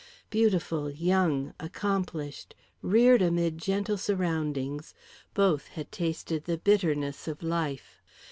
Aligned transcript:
Beautiful, 0.31 0.89
young, 0.89 1.53
accomplished, 1.59 2.55
reared 2.81 3.21
amid 3.21 3.59
gentle 3.59 3.97
surroundings, 3.99 4.95
both 5.35 5.67
had 5.67 5.91
tasted 5.91 6.45
the 6.45 6.57
bitterness 6.57 7.27
of 7.27 7.43
life. 7.43 8.01